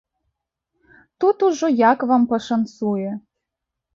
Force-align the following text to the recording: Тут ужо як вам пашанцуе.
Тут 1.19 1.43
ужо 1.49 1.69
як 1.91 2.07
вам 2.11 2.25
пашанцуе. 2.33 3.11